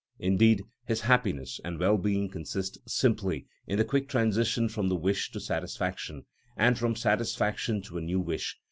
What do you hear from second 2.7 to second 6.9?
simply in the quick transition from wish to satisfaction, and